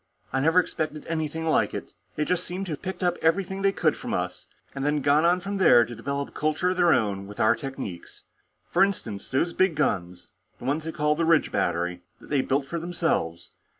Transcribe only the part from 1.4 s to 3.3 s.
like it. They just seem to have picked up